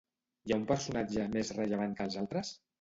Hi 0.49 0.53
ha 0.53 0.57
un 0.61 0.65
personatge 0.71 1.27
més 1.37 1.55
rellevant 1.61 1.97
que 2.01 2.11
els 2.11 2.21
altres? 2.27 2.55